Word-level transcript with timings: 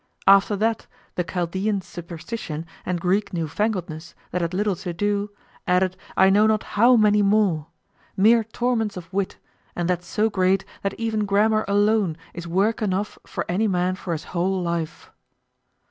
After 0.25 0.55
that 0.55 0.87
the 1.13 1.23
Chaldean 1.23 1.81
superstition 1.81 2.65
and 2.87 2.99
Greek 2.99 3.33
newfangledness, 3.33 4.15
that 4.31 4.41
had 4.41 4.51
little 4.51 4.75
to 4.77 4.93
do, 4.93 5.29
added 5.67 5.95
I 6.17 6.31
know 6.31 6.47
not 6.47 6.63
how 6.63 6.95
many 6.95 7.21
more; 7.21 7.67
mere 8.17 8.43
torments 8.43 8.97
of 8.97 9.13
wit, 9.13 9.37
and 9.75 9.87
that 9.87 10.01
so 10.03 10.27
great 10.27 10.65
that 10.81 10.95
even 10.95 11.25
grammar 11.27 11.65
alone 11.67 12.17
is 12.33 12.47
work 12.47 12.81
enough 12.81 13.19
for 13.27 13.45
any 13.47 13.67
man 13.67 13.93
for 13.93 14.11
his 14.13 14.23
whole 14.33 14.59
life. 14.63 15.11